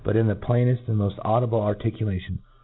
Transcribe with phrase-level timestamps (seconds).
[0.15, 2.39] in the pl;^incft and moft audible articulation.